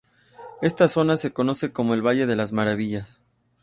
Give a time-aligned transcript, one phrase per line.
[0.63, 3.21] Esta zona se conoce como el "Valle de las Maravillas".